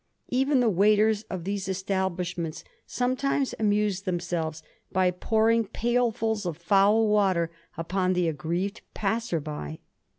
Even 0.29 0.61
the 0.61 0.67
waiters 0.71 1.21
of 1.29 1.43
these 1.43 1.67
establishments 1.69 2.63
sometimes 2.87 3.53
amused 3.59 4.05
themselves 4.05 4.63
by 4.91 5.11
pouring 5.11 5.67
pailMs 5.67 6.43
of 6.43 6.57
foul 6.57 7.07
water 7.07 7.51
upon 7.77 8.13
the 8.13 8.27
aggrieved 8.27 8.81
passer 8.95 9.39
by. 9.39 9.77